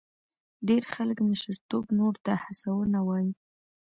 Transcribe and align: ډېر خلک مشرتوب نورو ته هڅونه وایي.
ډېر 0.67 0.83
خلک 0.93 1.17
مشرتوب 1.29 1.85
نورو 1.99 2.19
ته 2.25 2.33
هڅونه 2.43 2.99
وایي. 3.07 3.31